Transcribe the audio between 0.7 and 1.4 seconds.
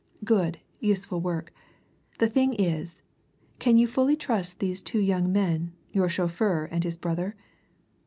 useful